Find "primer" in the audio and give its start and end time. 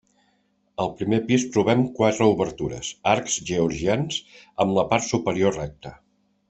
1.01-1.19